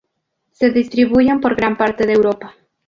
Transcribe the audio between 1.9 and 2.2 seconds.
de